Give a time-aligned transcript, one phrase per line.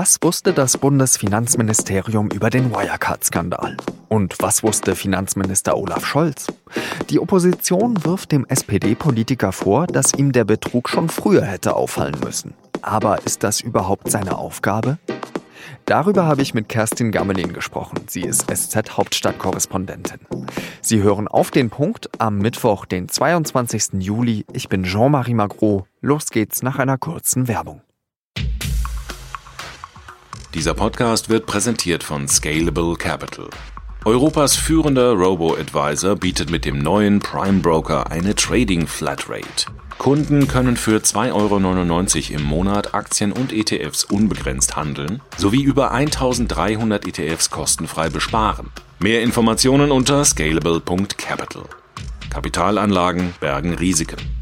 [0.00, 3.76] Was wusste das Bundesfinanzministerium über den Wirecard-Skandal?
[4.06, 6.46] Und was wusste Finanzminister Olaf Scholz?
[7.10, 12.54] Die Opposition wirft dem SPD-Politiker vor, dass ihm der Betrug schon früher hätte auffallen müssen.
[12.80, 14.98] Aber ist das überhaupt seine Aufgabe?
[15.84, 17.98] Darüber habe ich mit Kerstin Gammelin gesprochen.
[18.06, 20.20] Sie ist SZ-Hauptstadtkorrespondentin.
[20.80, 23.94] Sie hören auf den Punkt am Mittwoch, den 22.
[23.94, 24.46] Juli.
[24.52, 25.88] Ich bin Jean-Marie Magro.
[26.00, 27.82] Los geht's nach einer kurzen Werbung.
[30.58, 33.48] Dieser Podcast wird präsentiert von Scalable Capital.
[34.04, 39.66] Europas führender Robo-Advisor bietet mit dem neuen Prime Broker eine Trading Flatrate.
[39.98, 47.06] Kunden können für 2,99 Euro im Monat Aktien und ETFs unbegrenzt handeln, sowie über 1300
[47.06, 48.70] ETFs kostenfrei besparen.
[48.98, 51.66] Mehr Informationen unter scalable.capital.
[52.30, 54.37] Kapitalanlagen bergen Risiken.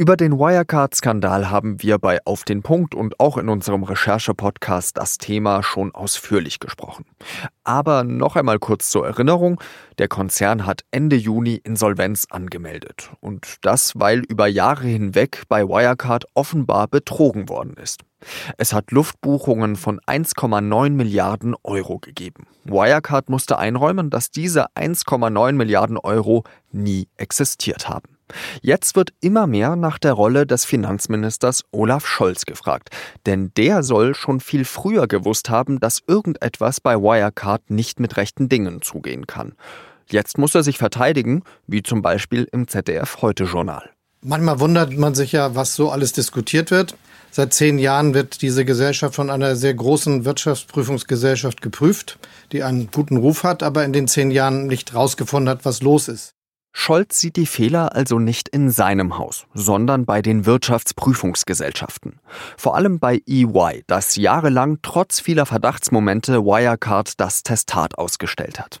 [0.00, 5.18] Über den Wirecard-Skandal haben wir bei Auf den Punkt und auch in unserem Recherche-Podcast das
[5.18, 7.04] Thema schon ausführlich gesprochen.
[7.64, 9.60] Aber noch einmal kurz zur Erinnerung,
[9.98, 13.10] der Konzern hat Ende Juni Insolvenz angemeldet.
[13.20, 18.00] Und das, weil über Jahre hinweg bei Wirecard offenbar betrogen worden ist.
[18.56, 22.46] Es hat Luftbuchungen von 1,9 Milliarden Euro gegeben.
[22.64, 28.16] Wirecard musste einräumen, dass diese 1,9 Milliarden Euro nie existiert haben.
[28.62, 32.90] Jetzt wird immer mehr nach der Rolle des Finanzministers Olaf Scholz gefragt,
[33.26, 38.48] denn der soll schon viel früher gewusst haben, dass irgendetwas bei Wirecard nicht mit rechten
[38.48, 39.54] Dingen zugehen kann.
[40.08, 43.90] Jetzt muss er sich verteidigen, wie zum Beispiel im ZDF Heute Journal.
[44.22, 46.94] Manchmal wundert man sich ja, was so alles diskutiert wird.
[47.30, 52.18] Seit zehn Jahren wird diese Gesellschaft von einer sehr großen Wirtschaftsprüfungsgesellschaft geprüft,
[52.52, 56.08] die einen guten Ruf hat, aber in den zehn Jahren nicht herausgefunden hat, was los
[56.08, 56.34] ist.
[56.72, 62.20] Scholz sieht die Fehler also nicht in seinem Haus, sondern bei den Wirtschaftsprüfungsgesellschaften.
[62.56, 68.78] Vor allem bei EY, das jahrelang trotz vieler Verdachtsmomente Wirecard das Testat ausgestellt hat.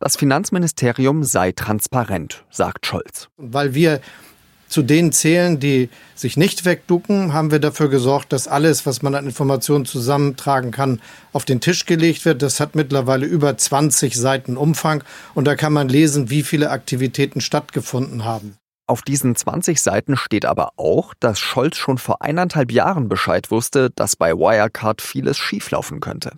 [0.00, 3.28] Das Finanzministerium sei transparent, sagt Scholz.
[3.36, 4.00] Weil wir
[4.72, 9.14] zu denen zählen, die sich nicht wegducken, haben wir dafür gesorgt, dass alles, was man
[9.14, 11.00] an Informationen zusammentragen kann,
[11.32, 12.42] auf den Tisch gelegt wird.
[12.42, 17.40] Das hat mittlerweile über 20 Seiten Umfang und da kann man lesen, wie viele Aktivitäten
[17.40, 18.56] stattgefunden haben.
[18.88, 23.90] Auf diesen 20 Seiten steht aber auch, dass Scholz schon vor eineinhalb Jahren Bescheid wusste,
[23.90, 26.32] dass bei Wirecard vieles schieflaufen könnte.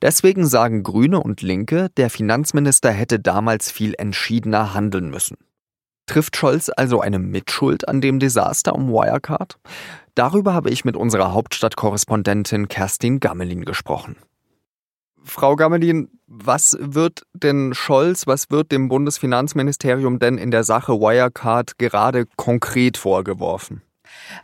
[0.00, 5.36] Deswegen sagen Grüne und Linke, der Finanzminister hätte damals viel entschiedener handeln müssen.
[6.08, 9.58] Trifft Scholz also eine Mitschuld an dem Desaster um Wirecard?
[10.14, 14.16] Darüber habe ich mit unserer Hauptstadtkorrespondentin Kerstin Gammelin gesprochen.
[15.22, 21.78] Frau Gammelin, was wird denn Scholz, was wird dem Bundesfinanzministerium denn in der Sache Wirecard
[21.78, 23.82] gerade konkret vorgeworfen?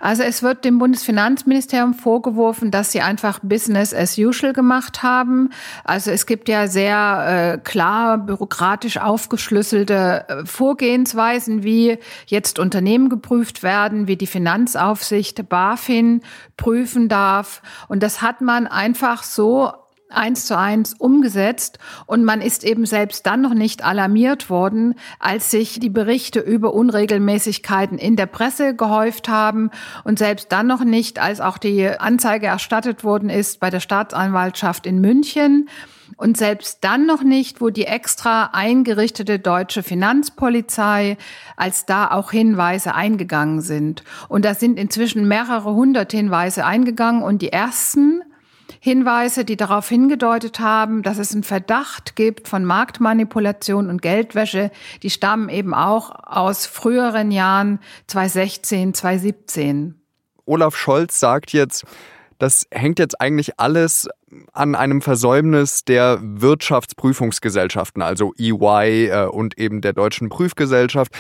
[0.01, 5.51] Also es wird dem Bundesfinanzministerium vorgeworfen, dass sie einfach Business as usual gemacht haben.
[5.85, 13.63] Also es gibt ja sehr äh, klar bürokratisch aufgeschlüsselte äh, Vorgehensweisen, wie jetzt Unternehmen geprüft
[13.63, 16.23] werden, wie die Finanzaufsicht BaFin
[16.57, 17.63] prüfen darf.
[17.89, 19.73] Und das hat man einfach so
[20.15, 25.51] eins zu eins umgesetzt und man ist eben selbst dann noch nicht alarmiert worden, als
[25.51, 29.71] sich die Berichte über Unregelmäßigkeiten in der Presse gehäuft haben
[30.05, 34.87] und selbst dann noch nicht, als auch die Anzeige erstattet worden ist bei der Staatsanwaltschaft
[34.87, 35.69] in München.
[36.17, 41.17] Und selbst dann noch nicht, wo die extra eingerichtete deutsche Finanzpolizei,
[41.57, 44.05] als da auch Hinweise eingegangen sind.
[44.29, 48.23] Und da sind inzwischen mehrere hundert Hinweise eingegangen und die ersten
[48.85, 54.71] Hinweise, die darauf hingedeutet haben, dass es einen Verdacht gibt von Marktmanipulation und Geldwäsche,
[55.03, 57.79] die stammen eben auch aus früheren Jahren
[58.09, 59.95] 2016, 2017.
[60.45, 61.85] Olaf Scholz sagt jetzt,
[62.39, 64.07] das hängt jetzt eigentlich alles
[64.53, 71.11] an einem Versäumnis der Wirtschaftsprüfungsgesellschaften, also EY äh, und eben der Deutschen Prüfgesellschaft.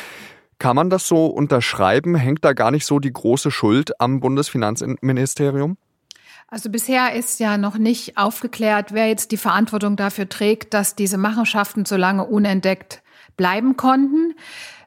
[0.58, 2.14] Kann man das so unterschreiben?
[2.14, 5.78] Hängt da gar nicht so die große Schuld am Bundesfinanzministerium?
[6.48, 11.18] Also bisher ist ja noch nicht aufgeklärt, wer jetzt die Verantwortung dafür trägt, dass diese
[11.18, 13.02] Machenschaften so lange unentdeckt
[13.36, 14.34] bleiben konnten.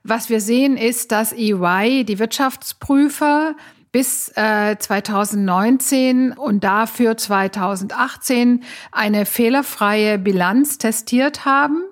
[0.04, 3.56] Was wir sehen ist, dass EY, die Wirtschaftsprüfer,
[3.92, 11.84] bis äh, 2019 und dafür 2018 eine fehlerfreie Bilanz testiert haben.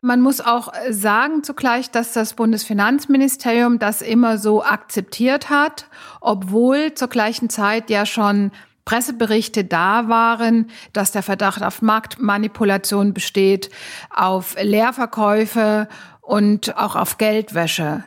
[0.00, 5.88] Man muss auch sagen zugleich, dass das Bundesfinanzministerium das immer so akzeptiert hat,
[6.20, 8.52] obwohl zur gleichen Zeit ja schon
[8.88, 13.68] Presseberichte da waren, dass der Verdacht auf Marktmanipulation besteht,
[14.08, 15.88] auf Leerverkäufe
[16.22, 18.02] und auch auf Geldwäsche.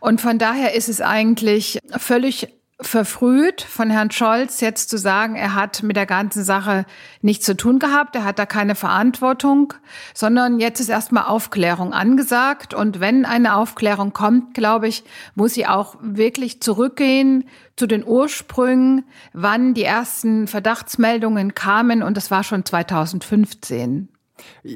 [0.00, 2.48] Und von daher ist es eigentlich völlig
[2.86, 6.84] verfrüht von Herrn Scholz jetzt zu sagen, er hat mit der ganzen Sache
[7.20, 9.74] nichts zu tun gehabt, er hat da keine Verantwortung,
[10.14, 12.74] sondern jetzt ist erstmal Aufklärung angesagt.
[12.74, 17.44] Und wenn eine Aufklärung kommt, glaube ich, muss sie auch wirklich zurückgehen
[17.76, 22.02] zu den Ursprüngen, wann die ersten Verdachtsmeldungen kamen.
[22.02, 24.08] Und das war schon 2015.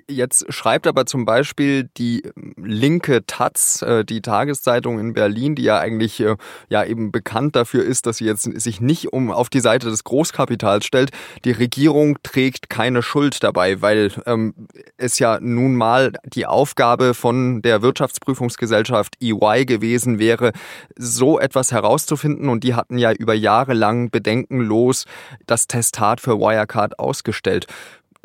[0.08, 2.22] Jetzt schreibt aber zum Beispiel die
[2.56, 6.36] linke Taz, äh, die Tageszeitung in Berlin, die ja eigentlich äh,
[6.68, 10.04] ja eben bekannt dafür ist, dass sie jetzt sich nicht um auf die Seite des
[10.04, 11.10] Großkapitals stellt.
[11.44, 14.54] Die Regierung trägt keine Schuld dabei, weil ähm,
[14.96, 20.52] es ja nun mal die Aufgabe von der Wirtschaftsprüfungsgesellschaft EY gewesen wäre,
[20.96, 22.48] so etwas herauszufinden.
[22.48, 25.04] Und die hatten ja über Jahre lang bedenkenlos
[25.46, 27.66] das Testat für Wirecard ausgestellt.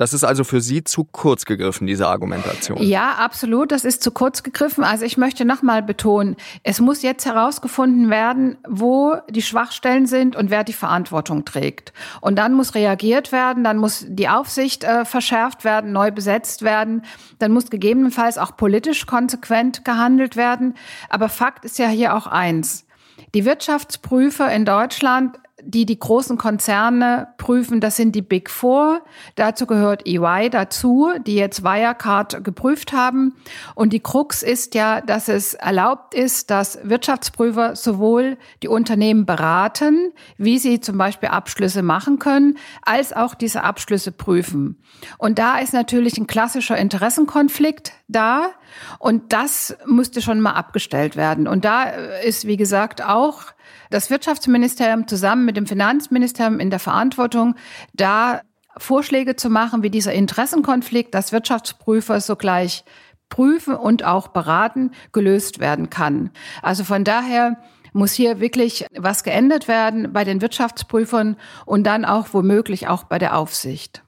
[0.02, 2.82] Das ist also für Sie zu kurz gegriffen, diese Argumentation.
[2.82, 3.72] Ja, absolut.
[3.72, 4.84] Das ist zu kurz gegriffen.
[4.84, 10.50] Also ich möchte nochmal betonen, es muss jetzt herausgefunden werden, wo die Schwachstellen sind und
[10.50, 11.94] wer die Verantwortung trägt.
[12.20, 17.04] Und dann muss reagiert werden, dann muss die Aufsicht äh, verschärft werden, neu besetzt werden,
[17.38, 20.74] dann muss gegebenenfalls auch politisch konsequent gehandelt werden.
[21.10, 22.88] Aber Fakt ist ja hier auch eins.
[23.36, 29.02] Die Wirtschaftsprüfer in Deutschland die die großen Konzerne prüfen, das sind die Big Four.
[29.36, 33.36] Dazu gehört EY dazu, die jetzt Wirecard geprüft haben.
[33.76, 40.12] Und die Krux ist ja, dass es erlaubt ist, dass Wirtschaftsprüfer sowohl die Unternehmen beraten,
[40.38, 44.82] wie sie zum Beispiel Abschlüsse machen können, als auch diese Abschlüsse prüfen.
[45.18, 48.52] Und da ist natürlich ein klassischer Interessenkonflikt da.
[49.00, 51.48] Und das müsste schon mal abgestellt werden.
[51.48, 53.44] Und da ist, wie gesagt, auch
[53.90, 57.56] das Wirtschaftsministerium zusammen mit dem Finanzministerium in der Verantwortung,
[57.94, 58.42] da
[58.78, 62.86] Vorschläge zu machen, wie dieser Interessenkonflikt, das Wirtschaftsprüfer sogleich
[63.30, 66.32] prüfen und auch beraten, gelöst werden kann.
[66.62, 67.58] Also von daher
[67.94, 73.20] muss hier wirklich was geändert werden bei den Wirtschaftsprüfern und dann auch womöglich auch bei
[73.20, 74.04] der Aufsicht.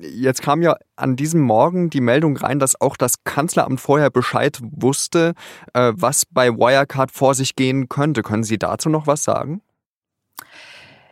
[0.00, 4.58] Jetzt kam ja an diesem Morgen die Meldung rein, dass auch das Kanzleramt vorher Bescheid
[4.62, 5.34] wusste,
[5.74, 8.22] äh, was bei Wirecard vor sich gehen könnte.
[8.22, 9.60] Können Sie dazu noch was sagen?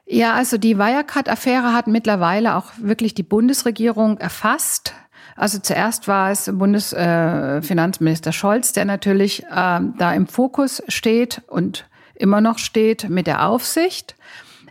[0.06, 4.94] Ja, also die Wirecard-Affäre hat mittlerweile auch wirklich die Bundesregierung erfasst.
[5.34, 11.88] Also zuerst war es Bundesfinanzminister äh, Scholz, der natürlich äh, da im Fokus steht und
[12.14, 14.14] immer noch steht mit der Aufsicht.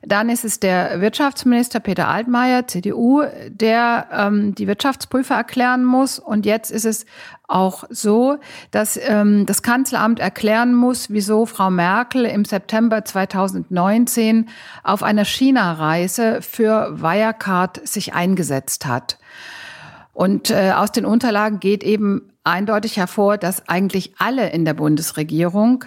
[0.06, 6.20] Dann ist es der Wirtschaftsminister Peter Altmaier, CDU, der ähm, die Wirtschaftsprüfer erklären muss.
[6.20, 7.06] Und jetzt ist es
[7.48, 8.38] auch so,
[8.72, 14.50] dass ähm, das Kanzleramt erklären muss, wieso Frau Merkel im September 2019
[14.84, 19.18] auf einer China-Reise für Wirecard sich eingesetzt hat.
[20.14, 25.86] Und äh, aus den Unterlagen geht eben eindeutig hervor, dass eigentlich alle in der Bundesregierung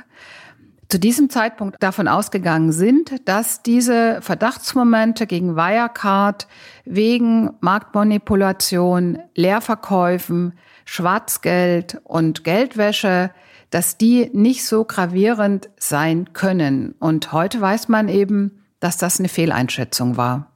[0.88, 6.48] zu diesem Zeitpunkt davon ausgegangen sind, dass diese Verdachtsmomente gegen Wirecard
[6.84, 10.54] wegen Marktmanipulation, Leerverkäufen,
[10.86, 13.30] Schwarzgeld und Geldwäsche,
[13.68, 16.94] dass die nicht so gravierend sein können.
[17.00, 20.47] Und heute weiß man eben, dass das eine Fehleinschätzung war.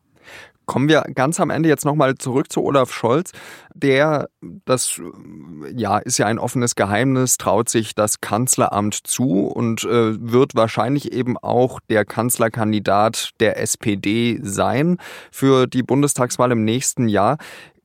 [0.72, 3.32] Kommen wir ganz am Ende jetzt nochmal zurück zu Olaf Scholz.
[3.74, 4.30] Der,
[4.64, 4.98] das
[5.76, 11.12] ja, ist ja ein offenes Geheimnis, traut sich das Kanzleramt zu und äh, wird wahrscheinlich
[11.12, 14.96] eben auch der Kanzlerkandidat der SPD sein
[15.30, 17.36] für die Bundestagswahl im nächsten Jahr.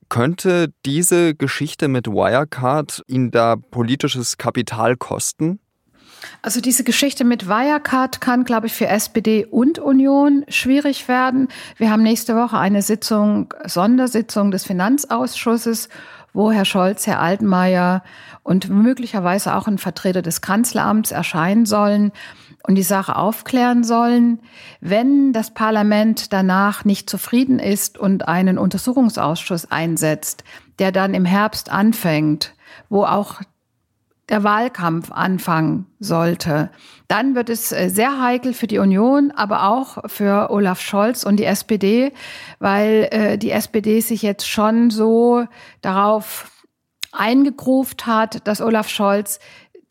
[0.08, 5.60] Könnte diese Geschichte mit Wirecard ihn da politisches Kapital kosten?
[6.42, 11.48] Also diese Geschichte mit Wirecard kann, glaube ich, für SPD und Union schwierig werden.
[11.78, 15.90] Wir haben nächste Woche eine Sitzung, Sondersitzung des Finanzausschusses,
[16.34, 18.04] wo Herr Scholz, Herr Altmaier
[18.44, 22.12] und möglicherweise auch ein Vertreter des Kanzleramts erscheinen sollen
[22.64, 24.40] und die Sache aufklären sollen.
[24.80, 30.44] Wenn das Parlament danach nicht zufrieden ist und einen Untersuchungsausschuss einsetzt,
[30.80, 32.54] der dann im Herbst anfängt,
[32.90, 33.42] wo auch
[34.30, 36.70] der Wahlkampf anfangen sollte,
[37.08, 41.38] dann wird es äh, sehr heikel für die Union, aber auch für Olaf Scholz und
[41.38, 42.12] die SPD,
[42.60, 45.46] weil äh, die SPD sich jetzt schon so
[45.82, 46.52] darauf
[47.12, 49.40] eingegruft hat, dass Olaf Scholz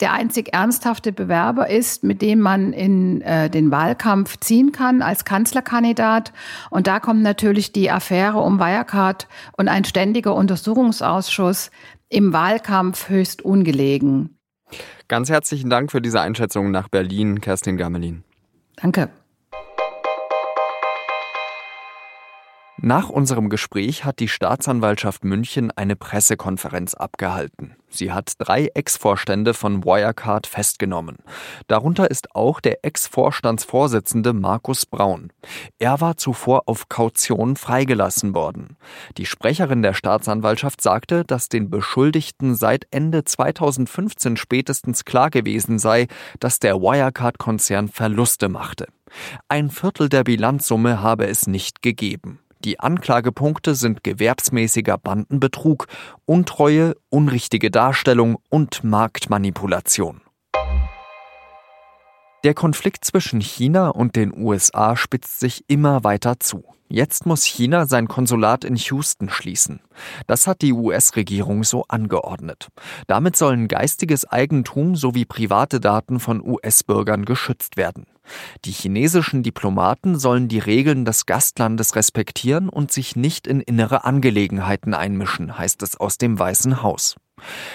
[0.01, 5.25] der einzig ernsthafte Bewerber ist, mit dem man in äh, den Wahlkampf ziehen kann als
[5.25, 6.33] Kanzlerkandidat.
[6.69, 9.27] Und da kommt natürlich die Affäre um Wirecard
[9.57, 11.71] und ein ständiger Untersuchungsausschuss
[12.09, 14.39] im Wahlkampf höchst ungelegen.
[15.09, 18.25] Ganz herzlichen Dank für diese Einschätzung nach Berlin, Kerstin Gamelin.
[18.77, 19.11] Danke.
[22.83, 27.75] Nach unserem Gespräch hat die Staatsanwaltschaft München eine Pressekonferenz abgehalten.
[27.89, 31.17] Sie hat drei Ex-Vorstände von Wirecard festgenommen.
[31.69, 35.33] Darunter ist auch der Ex-Vorstandsvorsitzende Markus Braun.
[35.79, 38.77] Er war zuvor auf Kaution freigelassen worden.
[39.17, 46.09] Die Sprecherin der Staatsanwaltschaft sagte, dass den Beschuldigten seit Ende 2015 spätestens klar gewesen sei,
[46.41, 48.89] dass der Wirecard-Konzern Verluste machte.
[49.49, 52.41] Ein Viertel der Bilanzsumme habe es nicht gegeben.
[52.65, 55.87] Die Anklagepunkte sind gewerbsmäßiger Bandenbetrug,
[56.25, 60.21] Untreue, unrichtige Darstellung und Marktmanipulation.
[62.45, 66.65] Der Konflikt zwischen China und den USA spitzt sich immer weiter zu.
[66.89, 69.81] Jetzt muss China sein Konsulat in Houston schließen.
[70.29, 72.69] Das hat die US-Regierung so angeordnet.
[73.09, 78.07] Damit sollen geistiges Eigentum sowie private Daten von US-Bürgern geschützt werden.
[78.65, 84.95] Die chinesischen Diplomaten sollen die Regeln des Gastlandes respektieren und sich nicht in innere Angelegenheiten
[84.95, 87.17] einmischen, heißt es aus dem Weißen Haus.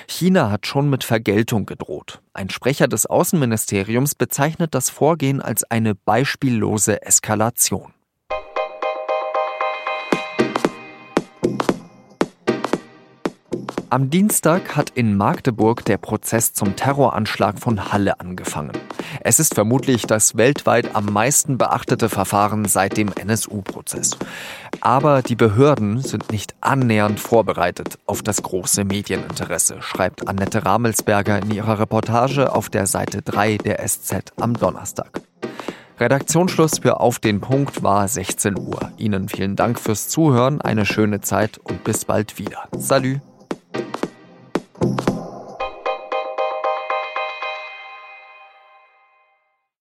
[0.08, 2.22] China hat schon mit Vergeltung gedroht.
[2.34, 7.93] Ein Sprecher des Außenministeriums bezeichnet das Vorgehen als eine beispiellose Eskalation.
[13.91, 18.71] Am Dienstag hat in Magdeburg der Prozess zum Terroranschlag von Halle angefangen.
[19.19, 24.12] Es ist vermutlich das weltweit am meisten beachtete Verfahren seit dem NSU-Prozess.
[24.79, 31.51] Aber die Behörden sind nicht annähernd vorbereitet auf das große Medieninteresse, schreibt Annette Ramelsberger in
[31.51, 35.19] ihrer Reportage auf der Seite 3 der SZ am Donnerstag.
[36.00, 38.93] Redaktionsschluss für Auf den Punkt war 16 Uhr.
[38.95, 42.69] Ihnen vielen Dank fürs Zuhören, eine schöne Zeit und bis bald wieder.
[42.77, 43.19] Salü!
[44.81, 45.11] Thank you.